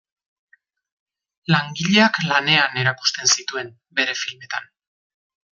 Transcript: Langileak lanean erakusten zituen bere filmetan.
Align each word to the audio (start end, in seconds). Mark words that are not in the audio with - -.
Langileak 1.55 2.17
lanean 2.31 2.81
erakusten 2.85 3.33
zituen 3.37 3.73
bere 4.01 4.21
filmetan. 4.23 4.71